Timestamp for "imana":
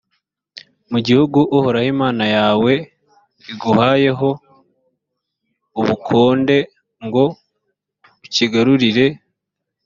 1.93-2.23